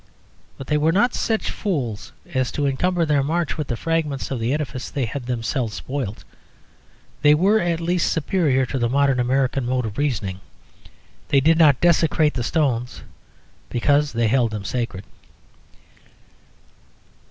But 0.57 0.65
they 0.65 0.77
were 0.79 0.91
not 0.91 1.13
such 1.13 1.51
fools 1.51 2.11
as 2.33 2.51
to 2.53 2.65
encumber 2.65 3.05
their 3.05 3.21
march 3.21 3.55
with 3.55 3.67
the 3.67 3.77
fragments 3.77 4.31
of 4.31 4.39
the 4.39 4.51
edifice 4.51 4.89
they 4.89 5.05
had 5.05 5.27
themselves 5.27 5.75
spoilt. 5.75 6.23
They 7.21 7.35
were 7.35 7.59
at 7.59 7.79
least 7.79 8.11
superior 8.11 8.65
to 8.65 8.79
the 8.79 8.89
modern 8.89 9.19
American 9.19 9.63
mode 9.63 9.85
of 9.85 9.99
reasoning. 9.99 10.39
They 11.27 11.39
did 11.39 11.59
not 11.59 11.81
desecrate 11.81 12.33
the 12.33 12.41
stones 12.41 13.03
because 13.69 14.13
they 14.13 14.25
held 14.27 14.49
them 14.49 14.65
sacred. 14.65 15.03